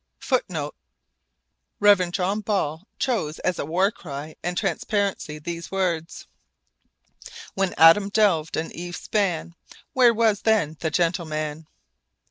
[A] 0.01 0.25
[Footnote 0.25 0.73
A: 0.79 0.81
Rev. 1.79 2.09
John 2.09 2.39
Ball 2.39 2.87
chose 2.97 3.37
as 3.37 3.59
a 3.59 3.65
war 3.67 3.91
cry 3.91 4.35
and 4.41 4.57
transparency 4.57 5.37
these 5.37 5.69
words: 5.69 6.25
"When 7.53 7.75
Adam 7.77 8.09
delved 8.09 8.57
and 8.57 8.71
Eve 8.73 8.95
span, 8.95 9.53
Where 9.93 10.11
was 10.15 10.41
then 10.41 10.75
the 10.79 10.89
gentleman?" 10.89 11.67